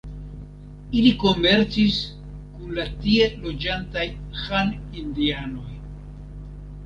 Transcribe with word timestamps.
Ili 0.99 1.09
komercis 1.23 1.99
kun 2.53 2.71
la 2.79 2.85
tie 3.03 3.27
loĝantaj 3.43 4.05
Han-indianoj. 4.45 5.69